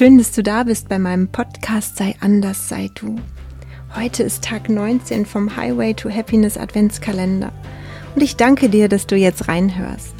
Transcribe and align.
Schön, 0.00 0.16
dass 0.16 0.32
du 0.32 0.42
da 0.42 0.62
bist 0.62 0.88
bei 0.88 0.98
meinem 0.98 1.28
Podcast 1.28 1.98
Sei 1.98 2.14
anders, 2.20 2.70
sei 2.70 2.88
du. 2.94 3.16
Heute 3.94 4.22
ist 4.22 4.42
Tag 4.42 4.70
19 4.70 5.26
vom 5.26 5.54
Highway 5.54 5.92
to 5.92 6.08
Happiness 6.08 6.56
Adventskalender 6.56 7.52
und 8.14 8.22
ich 8.22 8.36
danke 8.36 8.70
dir, 8.70 8.88
dass 8.88 9.06
du 9.06 9.14
jetzt 9.14 9.46
reinhörst. 9.46 10.14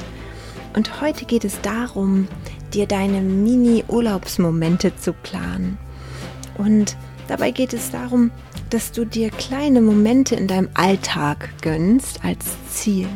Und 0.76 1.00
heute 1.00 1.24
geht 1.24 1.46
es 1.46 1.62
darum, 1.62 2.28
dir 2.74 2.86
deine 2.86 3.22
Mini-Urlaubsmomente 3.22 4.94
zu 4.96 5.14
planen. 5.14 5.78
Und 6.58 6.98
dabei 7.26 7.50
geht 7.50 7.72
es 7.72 7.90
darum, 7.90 8.32
dass 8.68 8.92
du 8.92 9.06
dir 9.06 9.30
kleine 9.30 9.80
Momente 9.80 10.34
in 10.34 10.46
deinem 10.46 10.68
Alltag 10.74 11.48
gönnst 11.62 12.22
als 12.22 12.44
Ziel. 12.68 13.08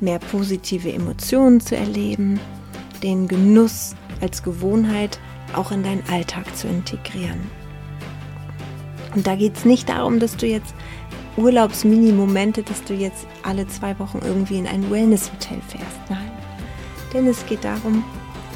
Mehr 0.00 0.18
positive 0.18 0.92
Emotionen 0.92 1.60
zu 1.60 1.76
erleben, 1.76 2.40
den 3.04 3.28
Genuss 3.28 3.94
als 4.20 4.42
Gewohnheit 4.42 5.20
auch 5.54 5.70
in 5.70 5.82
deinen 5.82 6.04
Alltag 6.10 6.56
zu 6.56 6.68
integrieren. 6.68 7.40
Und 9.14 9.26
da 9.26 9.34
geht 9.36 9.56
es 9.56 9.64
nicht 9.64 9.88
darum, 9.88 10.18
dass 10.18 10.36
du 10.36 10.46
jetzt 10.46 10.74
Urlaubsmini-Momente, 11.36 12.62
dass 12.62 12.82
du 12.84 12.94
jetzt 12.94 13.26
alle 13.42 13.66
zwei 13.68 13.98
Wochen 13.98 14.20
irgendwie 14.24 14.58
in 14.58 14.66
ein 14.66 14.90
Wellness-Hotel 14.90 15.60
fährst. 15.68 16.00
Nein. 16.08 16.30
Denn 17.12 17.26
es 17.26 17.44
geht 17.46 17.64
darum, 17.64 18.04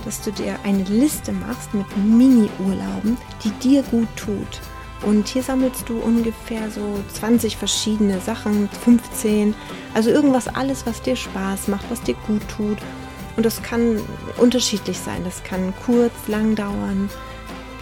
dass 0.05 0.23
du 0.23 0.31
dir 0.31 0.57
eine 0.65 0.85
Liste 0.85 1.33
machst 1.33 1.75
mit 1.75 1.87
Mini-Urlauben, 1.97 3.17
die 3.45 3.51
dir 3.63 3.83
gut 3.85 4.09
tut. 4.17 4.61
Und 5.03 5.29
hier 5.29 5.43
sammelst 5.43 5.89
du 5.89 5.99
ungefähr 5.99 6.71
so 6.71 6.99
20 7.13 7.57
verschiedene 7.57 8.19
Sachen, 8.21 8.69
15, 8.85 9.55
also 9.95 10.11
irgendwas, 10.11 10.49
alles, 10.49 10.87
was 10.87 11.03
dir 11.03 11.17
Spaß 11.17 11.69
macht, 11.69 11.85
was 11.91 12.03
dir 12.03 12.15
gut 12.27 12.43
tut 12.49 12.79
und 13.37 13.45
das 13.45 13.63
kann 13.63 14.01
unterschiedlich 14.39 14.99
sein. 14.99 15.23
Das 15.25 15.43
kann 15.45 15.75
kurz, 15.85 16.13
lang 16.27 16.55
dauern, 16.55 17.11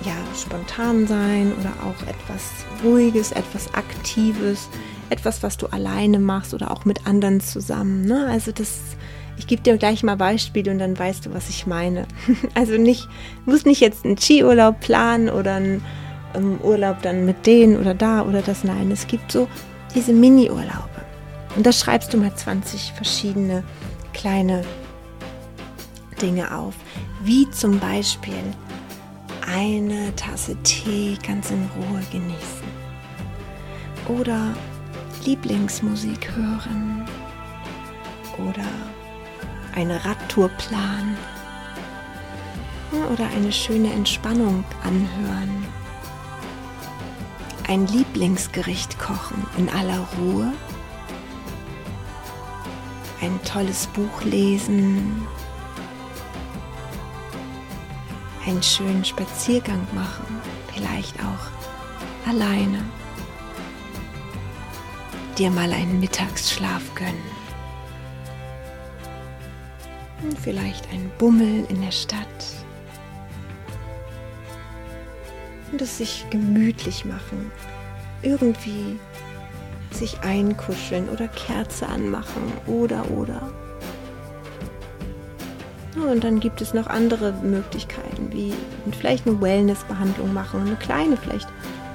ja, 0.05 0.17
spontan 0.37 1.07
sein 1.07 1.53
oder 1.59 1.71
auch 1.85 2.09
etwas 2.09 2.51
Ruhiges, 2.83 3.33
etwas 3.33 3.73
Aktives, 3.75 4.69
etwas, 5.11 5.43
was 5.43 5.57
du 5.57 5.67
alleine 5.69 6.19
machst 6.19 6.55
oder 6.55 6.71
auch 6.71 6.85
mit 6.85 7.07
anderen 7.07 7.41
zusammen. 7.41 8.05
Ne? 8.05 8.27
Also 8.29 8.51
das, 8.51 8.81
ich 9.37 9.47
gebe 9.47 9.63
dir 9.63 9.77
gleich 9.79 10.03
mal 10.03 10.17
Beispiele 10.17 10.73
und 10.73 10.79
dann 10.79 10.99
weißt 10.99 11.27
du, 11.27 11.35
was 11.35 11.49
ich 11.49 11.67
meine. 11.67 12.07
Also 12.55 12.77
nicht, 12.77 13.05
du 13.45 13.53
musst 13.53 13.67
nicht 13.67 13.81
jetzt 13.81 14.05
einen 14.05 14.19
Skiurlaub 14.19 14.81
planen 14.81 15.29
oder 15.29 15.55
einen 15.55 15.85
um, 16.35 16.61
Urlaub 16.63 17.01
dann 17.03 17.25
mit 17.25 17.47
denen 17.47 17.79
oder 17.79 17.95
da 17.95 18.23
oder 18.23 18.43
das. 18.43 18.65
Nein, 18.65 18.91
es 18.91 19.07
gibt 19.07 19.31
so 19.31 19.49
diese 19.95 20.13
Mini-Urlaube. 20.13 20.91
Und 21.57 21.65
da 21.65 21.73
schreibst 21.73 22.13
du 22.13 22.19
mal 22.19 22.35
20 22.35 22.93
verschiedene 22.97 23.63
kleine 24.13 24.65
Dinge 26.15 26.57
auf, 26.57 26.75
wie 27.23 27.51
zum 27.51 27.79
Beispiel 27.79 28.43
eine 29.47 30.15
Tasse 30.17 30.57
Tee 30.63 31.19
ganz 31.27 31.51
in 31.51 31.69
Ruhe 31.77 32.01
genießen. 32.11 32.65
Oder 34.09 34.55
Lieblingsmusik 35.25 36.31
hören. 36.35 37.07
Oder 38.39 38.69
eine 39.75 40.05
Radtour 40.05 40.49
planen. 40.49 41.17
Oder 43.13 43.27
eine 43.37 43.51
schöne 43.51 43.93
Entspannung 43.93 44.65
anhören, 44.85 45.67
ein 47.67 47.87
Lieblingsgericht 47.89 48.99
kochen 49.01 49.45
in 49.57 49.69
aller 49.69 50.07
Ruhe, 50.19 50.53
ein 53.21 53.41
tolles 53.43 53.89
Buch 53.89 54.23
lesen 54.23 55.27
einen 58.47 58.63
schönen 58.63 59.05
Spaziergang 59.05 59.87
machen, 59.95 60.41
vielleicht 60.73 61.19
auch 61.21 62.29
alleine. 62.29 62.83
Dir 65.39 65.51
mal 65.51 65.73
einen 65.73 66.01
Mittagsschlaf 66.01 66.95
gönnen. 66.95 67.35
Und 70.23 70.39
vielleicht 70.39 70.89
ein 70.91 71.11
Bummel 71.19 71.65
in 71.69 71.83
der 71.83 71.91
Stadt. 71.91 72.27
Und 75.73 75.83
es 75.83 75.99
sich 75.99 76.25
gemütlich 76.31 77.05
machen. 77.05 77.51
Irgendwie 78.23 78.99
sich 79.91 80.21
einkuscheln 80.21 81.09
oder 81.09 81.29
Kerze 81.29 81.87
anmachen 81.87 82.53
oder 82.67 83.11
oder. 83.11 83.53
Und 85.97 86.25
dann 86.25 86.41
gibt 86.41 86.61
es 86.61 86.75
noch 86.75 86.87
andere 86.89 87.33
Möglichkeiten, 87.43 88.33
wie 88.33 88.53
vielleicht 88.99 89.27
eine 89.27 89.41
Wellness-Behandlung 89.41 90.33
machen, 90.33 90.61
eine 90.61 90.77
kleine 90.77 91.17
vielleicht. 91.17 91.49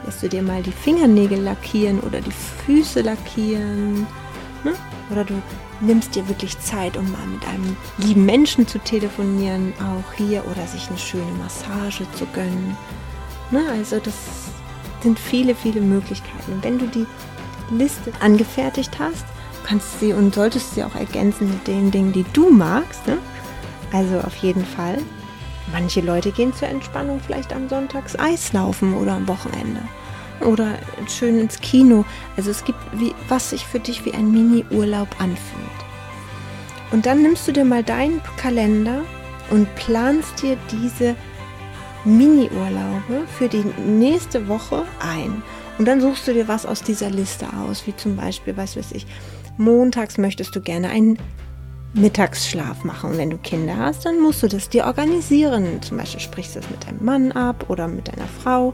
Lässt 0.06 0.24
du 0.24 0.30
dir 0.30 0.42
mal 0.42 0.64
die 0.64 0.72
Fingernägel 0.72 1.40
lackieren 1.40 2.00
oder 2.00 2.22
die 2.22 2.32
Füße 2.66 3.02
lackieren. 3.02 4.08
Ne? 4.64 4.74
Oder 5.12 5.26
du 5.26 5.34
nimmst 5.82 6.16
dir 6.16 6.28
wirklich 6.28 6.58
Zeit, 6.60 6.96
um 6.96 7.12
mal 7.12 7.26
mit 7.28 7.46
einem 7.48 7.76
lieben 7.98 8.26
Menschen 8.26 8.68
zu 8.68 8.80
telefonieren, 8.80 9.74
auch 9.80 10.14
hier, 10.14 10.44
oder 10.50 10.66
sich 10.66 10.88
eine 10.88 10.98
schöne 10.98 11.32
Massage 11.38 12.06
zu 12.14 12.26
gönnen. 12.28 12.78
Ne? 13.52 13.64
Also 13.72 14.00
das 14.00 14.14
sind 15.02 15.20
viele, 15.20 15.56
viele 15.56 15.82
Möglichkeiten. 15.82 16.60
Wenn 16.62 16.80
du 16.80 16.88
die 16.88 17.06
Liste 17.72 18.12
angefertigt 18.20 18.98
hast, 19.00 19.26
kannst 19.66 19.96
du 19.96 20.08
sie 20.08 20.14
und 20.14 20.34
solltest 20.34 20.76
sie 20.76 20.84
auch 20.84 20.96
ergänzen 20.96 21.50
mit 21.50 21.68
den 21.68 21.92
Dingen, 21.92 22.14
die 22.14 22.26
du 22.34 22.50
magst. 22.50 23.06
Ne? 23.08 23.18
Also 23.92 24.20
auf 24.20 24.36
jeden 24.38 24.66
Fall. 24.66 24.98
Manche 25.72 26.02
Leute 26.02 26.32
gehen 26.32 26.54
zur 26.54 26.68
Entspannung 26.68 27.20
vielleicht 27.26 27.54
am 27.54 27.70
Sonntags 27.70 28.18
Eislaufen 28.18 28.96
oder 28.96 29.14
am 29.14 29.28
Wochenende. 29.28 29.82
Oder 30.42 30.76
schön 31.08 31.40
ins 31.40 31.60
Kino. 31.60 32.06
Also 32.38 32.50
es 32.52 32.64
gibt, 32.64 32.80
wie, 32.94 33.14
was 33.28 33.52
sich 33.52 33.66
für 33.66 33.80
dich 33.80 34.06
wie 34.06 34.14
ein 34.14 34.32
Mini-Urlaub 34.32 35.10
anfühlt. 35.20 35.80
Und 36.92 37.06
dann 37.06 37.22
nimmst 37.22 37.48
du 37.48 37.52
dir 37.52 37.66
mal 37.66 37.84
deinen 37.84 38.22
Kalender 38.38 39.04
und 39.52 39.74
planst 39.76 40.42
dir 40.42 40.58
diese 40.72 41.16
Mini-Urlaube 42.06 43.28
für 43.38 43.48
die 43.48 43.66
nächste 43.86 44.48
Woche 44.48 44.86
ein. 45.00 45.44
Und 45.78 45.88
dann 45.88 46.02
suchst 46.02 46.28
du 46.28 46.34
dir 46.34 46.48
was 46.48 46.66
aus 46.66 46.82
dieser 46.82 47.10
Liste 47.10 47.48
aus, 47.54 47.86
wie 47.86 47.96
zum 47.96 48.16
Beispiel, 48.16 48.58
was 48.58 48.76
weiß 48.76 48.92
ich, 48.94 49.06
montags 49.58 50.18
möchtest 50.18 50.56
du 50.56 50.62
gerne 50.62 50.90
einen 50.90 51.18
Mittagsschlaf 51.94 52.84
machen. 52.84 53.12
Und 53.12 53.18
wenn 53.18 53.30
du 53.30 53.38
Kinder 53.38 53.78
hast, 53.78 54.06
dann 54.06 54.20
musst 54.20 54.44
du 54.44 54.48
das 54.48 54.70
dir 54.70 54.86
organisieren. 54.86 55.82
Zum 55.82 55.98
Beispiel 55.98 56.20
sprichst 56.20 56.56
du 56.56 56.60
das 56.60 56.70
mit 56.70 56.86
deinem 56.86 57.04
Mann 57.04 57.32
ab 57.32 57.66
oder 57.70 57.88
mit 57.88 58.08
deiner 58.08 58.28
Frau 58.28 58.74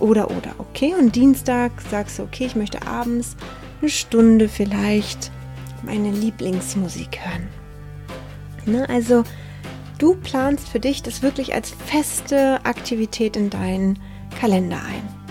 oder 0.00 0.30
oder 0.30 0.54
okay. 0.58 0.94
Und 0.98 1.14
Dienstag 1.14 1.72
sagst 1.90 2.18
du, 2.18 2.22
okay, 2.22 2.46
ich 2.46 2.56
möchte 2.56 2.86
abends 2.86 3.36
eine 3.80 3.90
Stunde 3.90 4.48
vielleicht 4.48 5.30
meine 5.82 6.10
Lieblingsmusik 6.10 7.18
hören. 7.22 7.48
Ne? 8.66 8.88
Also 8.88 9.24
du 9.98 10.14
planst 10.14 10.68
für 10.68 10.80
dich 10.80 11.02
das 11.02 11.22
wirklich 11.22 11.54
als 11.54 11.70
feste 11.70 12.64
Aktivität 12.64 13.36
in 13.36 13.50
deinen 13.50 13.98
Kalender 14.40 14.76
ein. 14.76 15.24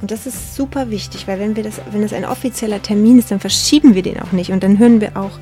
Und 0.00 0.10
das 0.10 0.26
ist 0.26 0.54
super 0.54 0.90
wichtig, 0.90 1.26
weil 1.26 1.38
wenn 1.38 1.56
wir 1.56 1.62
das, 1.62 1.80
wenn 1.90 2.02
das 2.02 2.12
ein 2.12 2.26
offizieller 2.26 2.82
Termin 2.82 3.18
ist, 3.18 3.30
dann 3.30 3.40
verschieben 3.40 3.94
wir 3.94 4.02
den 4.02 4.20
auch 4.20 4.32
nicht 4.32 4.50
und 4.50 4.62
dann 4.62 4.78
hören 4.78 5.00
wir 5.00 5.16
auch 5.16 5.38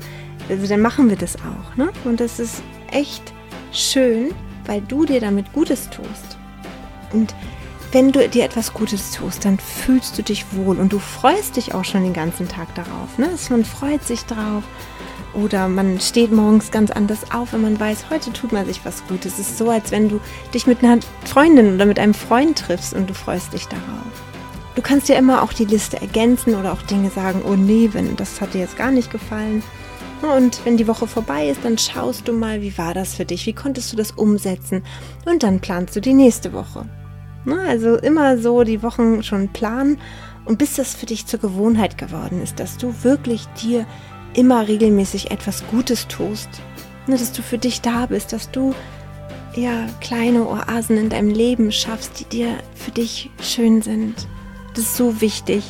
also 0.49 0.67
dann 0.67 0.81
machen 0.81 1.09
wir 1.09 1.17
das 1.17 1.37
auch. 1.37 1.75
Ne? 1.75 1.89
Und 2.03 2.19
das 2.19 2.39
ist 2.39 2.61
echt 2.91 3.33
schön, 3.71 4.31
weil 4.65 4.81
du 4.81 5.05
dir 5.05 5.19
damit 5.19 5.51
Gutes 5.53 5.89
tust. 5.89 6.37
Und 7.11 7.33
wenn 7.91 8.11
du 8.11 8.27
dir 8.27 8.43
etwas 8.43 8.73
Gutes 8.73 9.11
tust, 9.11 9.45
dann 9.45 9.59
fühlst 9.59 10.17
du 10.17 10.23
dich 10.23 10.45
wohl 10.51 10.79
und 10.79 10.91
du 10.91 10.99
freust 10.99 11.57
dich 11.57 11.73
auch 11.75 11.85
schon 11.85 12.03
den 12.03 12.13
ganzen 12.13 12.47
Tag 12.47 12.73
darauf. 12.75 13.17
Ne? 13.17 13.29
Man 13.49 13.65
freut 13.65 14.03
sich 14.03 14.25
drauf. 14.25 14.63
Oder 15.33 15.67
man 15.67 15.99
steht 15.99 16.31
morgens 16.31 16.69
ganz 16.69 16.91
anders 16.91 17.31
auf, 17.31 17.53
wenn 17.53 17.61
man 17.61 17.79
weiß, 17.79 18.11
heute 18.11 18.31
tut 18.33 18.51
man 18.51 18.67
sich 18.67 18.85
was 18.85 19.03
Gutes. 19.07 19.33
Es 19.33 19.49
ist 19.49 19.57
so, 19.57 19.69
als 19.69 19.89
wenn 19.89 20.07
du 20.07 20.19
dich 20.53 20.67
mit 20.67 20.83
einer 20.83 20.99
Freundin 21.25 21.73
oder 21.73 21.85
mit 21.85 21.97
einem 21.97 22.13
Freund 22.13 22.57
triffst 22.57 22.93
und 22.93 23.09
du 23.09 23.15
freust 23.15 23.51
dich 23.51 23.65
darauf. 23.65 23.83
Du 24.75 24.81
kannst 24.83 25.09
dir 25.09 25.15
immer 25.15 25.41
auch 25.41 25.53
die 25.53 25.65
Liste 25.65 25.99
ergänzen 25.99 26.55
oder 26.55 26.71
auch 26.71 26.83
Dinge 26.83 27.09
sagen, 27.09 27.41
oh 27.45 27.55
nee, 27.55 27.89
wenn 27.93 28.15
das 28.15 28.41
hat 28.41 28.53
dir 28.53 28.61
jetzt 28.61 28.77
gar 28.77 28.91
nicht 28.91 29.11
gefallen. 29.11 29.63
Und 30.23 30.65
wenn 30.65 30.77
die 30.77 30.87
Woche 30.87 31.05
vorbei 31.05 31.49
ist, 31.49 31.65
dann 31.65 31.77
schaust 31.77 32.27
du 32.27 32.33
mal, 32.33 32.61
wie 32.61 32.77
war 32.77 32.93
das 32.93 33.13
für 33.13 33.25
dich, 33.25 33.45
wie 33.45 33.53
konntest 33.53 33.91
du 33.91 33.97
das 33.97 34.11
umsetzen 34.11 34.81
und 35.25 35.43
dann 35.43 35.59
planst 35.59 35.95
du 35.97 35.99
die 35.99 36.13
nächste 36.13 36.53
Woche. 36.53 36.87
Also 37.67 37.97
immer 37.97 38.37
so 38.37 38.63
die 38.63 38.81
Wochen 38.83 39.21
schon 39.21 39.49
planen 39.49 39.99
und 40.45 40.57
bis 40.57 40.75
das 40.75 40.95
für 40.95 41.05
dich 41.05 41.25
zur 41.25 41.41
Gewohnheit 41.41 41.97
geworden 41.97 42.41
ist, 42.41 42.57
dass 42.59 42.77
du 42.77 42.93
wirklich 43.03 43.47
dir 43.61 43.85
immer 44.33 44.65
regelmäßig 44.65 45.29
etwas 45.29 45.67
Gutes 45.67 46.07
tust, 46.07 46.49
dass 47.05 47.33
du 47.33 47.41
für 47.41 47.57
dich 47.57 47.81
da 47.81 48.05
bist, 48.05 48.31
dass 48.31 48.49
du 48.49 48.73
ja 49.55 49.87
kleine 49.99 50.47
Oasen 50.47 50.97
in 50.97 51.09
deinem 51.09 51.29
Leben 51.31 51.69
schaffst, 51.73 52.21
die 52.21 52.25
dir 52.25 52.57
für 52.75 52.91
dich 52.91 53.29
schön 53.41 53.81
sind. 53.81 54.15
Das 54.73 54.85
ist 54.85 54.95
so 54.95 55.19
wichtig. 55.19 55.65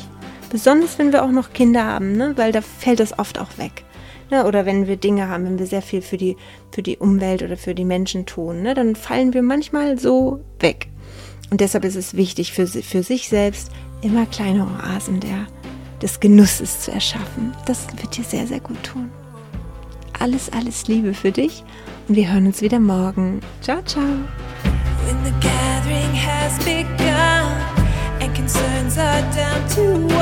Besonders 0.48 0.96
wenn 1.00 1.12
wir 1.12 1.24
auch 1.24 1.32
noch 1.32 1.52
Kinder 1.52 1.84
haben, 1.84 2.12
ne? 2.12 2.34
weil 2.36 2.52
da 2.52 2.60
fällt 2.60 3.00
das 3.00 3.18
oft 3.18 3.40
auch 3.40 3.58
weg 3.58 3.83
Ne? 4.30 4.46
Oder 4.46 4.66
wenn 4.66 4.86
wir 4.86 4.96
Dinge 4.96 5.28
haben, 5.28 5.44
wenn 5.44 5.58
wir 5.58 5.66
sehr 5.66 5.82
viel 5.82 6.02
für 6.02 6.16
die, 6.16 6.36
für 6.70 6.82
die 6.82 6.98
Umwelt 6.98 7.42
oder 7.42 7.56
für 7.56 7.74
die 7.74 7.84
Menschen 7.84 8.26
tun, 8.26 8.62
ne? 8.62 8.74
dann 8.74 8.96
fallen 8.96 9.34
wir 9.34 9.42
manchmal 9.42 9.98
so 9.98 10.40
weg. 10.60 10.88
Und 11.50 11.60
deshalb 11.60 11.84
ist 11.84 11.96
es 11.96 12.16
wichtig, 12.16 12.52
für, 12.52 12.66
für 12.66 13.02
sich 13.02 13.28
selbst 13.28 13.70
immer 14.02 14.26
kleine 14.26 14.66
Oasen 14.66 15.20
der, 15.20 15.46
des 16.02 16.20
Genusses 16.20 16.80
zu 16.80 16.90
erschaffen. 16.90 17.54
Das 17.66 17.86
wird 17.96 18.16
dir 18.16 18.24
sehr, 18.24 18.46
sehr 18.46 18.60
gut 18.60 18.82
tun. 18.82 19.10
Alles, 20.18 20.50
alles 20.52 20.86
Liebe 20.88 21.14
für 21.14 21.32
dich 21.32 21.64
und 22.08 22.16
wir 22.16 22.32
hören 22.32 22.46
uns 22.46 22.60
wieder 22.60 22.80
morgen. 22.80 23.40
Ciao, 23.60 23.82
ciao. 23.82 24.02
When 25.04 25.24
the 25.24 25.32
gathering 25.40 26.14
has 26.14 26.58
begun 26.64 27.52
and 28.20 28.34
concerns 28.34 28.96
are 28.98 29.22
down 29.32 29.68
to 29.76 30.13